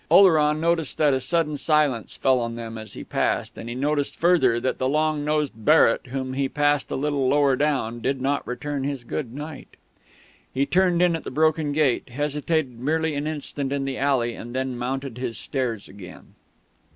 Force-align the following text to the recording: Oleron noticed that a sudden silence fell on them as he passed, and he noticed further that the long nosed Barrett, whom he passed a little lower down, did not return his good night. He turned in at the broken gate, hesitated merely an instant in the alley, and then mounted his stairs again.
Oleron 0.09 0.59
noticed 0.59 0.97
that 0.97 1.13
a 1.13 1.21
sudden 1.21 1.57
silence 1.57 2.17
fell 2.17 2.39
on 2.39 2.55
them 2.55 2.75
as 2.75 2.93
he 2.93 3.03
passed, 3.03 3.55
and 3.55 3.69
he 3.69 3.75
noticed 3.75 4.19
further 4.19 4.59
that 4.59 4.79
the 4.79 4.89
long 4.89 5.23
nosed 5.23 5.53
Barrett, 5.55 6.07
whom 6.07 6.33
he 6.33 6.49
passed 6.49 6.89
a 6.89 6.95
little 6.95 7.27
lower 7.27 7.55
down, 7.55 7.99
did 8.01 8.19
not 8.19 8.47
return 8.47 8.83
his 8.83 9.03
good 9.03 9.31
night. 9.31 9.75
He 10.51 10.65
turned 10.65 11.03
in 11.03 11.15
at 11.15 11.23
the 11.23 11.29
broken 11.29 11.71
gate, 11.71 12.09
hesitated 12.09 12.79
merely 12.79 13.13
an 13.13 13.27
instant 13.27 13.71
in 13.71 13.85
the 13.85 13.99
alley, 13.99 14.33
and 14.33 14.55
then 14.55 14.75
mounted 14.75 15.19
his 15.19 15.37
stairs 15.37 15.87
again. 15.87 16.33